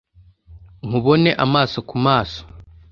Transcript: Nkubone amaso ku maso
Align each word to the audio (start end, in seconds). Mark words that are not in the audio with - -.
Nkubone 0.85 1.31
amaso 1.45 1.77
ku 1.89 1.95
maso 2.05 2.41